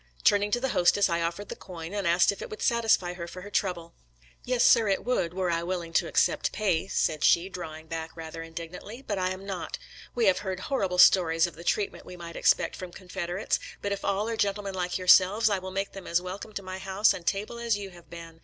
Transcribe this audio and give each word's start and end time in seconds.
Turning 0.23 0.49
to 0.49 0.59
the 0.59 0.69
hostess, 0.69 1.09
I 1.09 1.21
offered 1.21 1.49
the 1.49 1.55
coin 1.55 1.93
and 1.93 2.07
asked 2.07 2.31
if 2.31 2.41
it 2.41 2.49
would 2.49 2.63
satisfy 2.63 3.13
her 3.13 3.27
for 3.27 3.41
her 3.41 3.51
trouble." 3.51 3.93
Yes, 4.51 4.63
sir, 4.63 4.87
it 4.87 5.05
would, 5.05 5.31
were 5.31 5.51
I 5.51 5.61
willing 5.61 5.93
to 5.93 6.07
accept 6.07 6.51
pay," 6.51 6.87
said 6.87 7.23
she, 7.23 7.49
drawing 7.49 7.85
back 7.85 8.17
rather 8.17 8.41
indignantly." 8.41 9.03
But 9.07 9.19
I 9.19 9.29
am 9.29 9.45
not. 9.45 9.77
We 10.15 10.25
have 10.25 10.39
heard 10.39 10.57
128 10.57 10.57
SOLDIER'S 10.57 10.57
LETTERS 10.57 10.57
TO 10.57 10.57
CHARMING 10.57 10.57
NELLIE 10.57 10.67
horrible 10.71 10.97
stories 10.97 11.47
of 11.47 11.55
the 11.55 11.63
treatment 11.63 12.05
we 12.07 12.17
might 12.17 12.35
ex 12.35 12.53
pect 12.55 12.75
from 12.75 12.91
Confederates, 12.91 13.59
but 13.83 13.91
if 13.91 14.03
all 14.03 14.27
are 14.27 14.37
gentlemen 14.37 14.73
like 14.73 14.97
yourselves, 14.97 15.51
I 15.51 15.59
will 15.59 15.69
make 15.69 15.91
them 15.91 16.07
as 16.07 16.19
welcome 16.19 16.53
to 16.53 16.63
my 16.63 16.79
house 16.79 17.13
and 17.13 17.23
table 17.23 17.59
as 17.59 17.77
you 17.77 17.91
have 17.91 18.09
been. 18.09 18.39